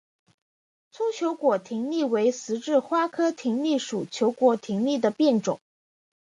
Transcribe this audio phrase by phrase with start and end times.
[0.89, 5.59] 粗球果葶苈为十字花科葶苈属球果葶苈的变种。